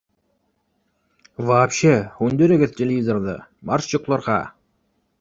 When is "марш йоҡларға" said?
3.71-4.43